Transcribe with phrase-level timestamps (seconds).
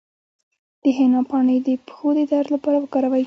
[0.81, 3.19] د حنا پاڼې د پښو د درد لپاره وکاروئ